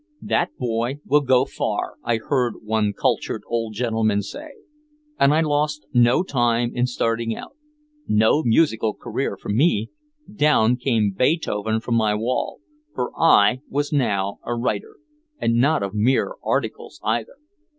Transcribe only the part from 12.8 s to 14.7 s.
for I was now a